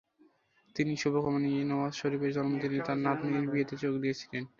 [0.75, 4.43] তিনি শুভকামনা নিয়েই নওয়াজ শরিফের জন্মদিনে তাঁর নাতনির বিয়েতে যোগ দিয়েছিলেন।